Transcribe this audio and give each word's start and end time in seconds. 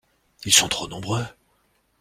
Ils 0.45 0.51
sont 0.51 0.67
trop 0.67 0.87
nombreux. 0.87 1.27